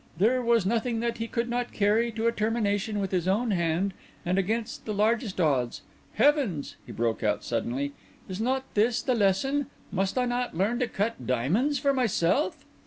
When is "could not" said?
1.27-1.71